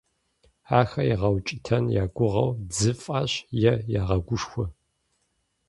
Ахэр 0.79 1.07
ягъэукӀытэн 1.13 1.85
я 2.03 2.05
гугъэу 2.15 2.49
дзы 2.69 2.91
фӀащ 3.01 3.31
е 3.71 3.73
ягъэгушхуэ. 3.99 4.65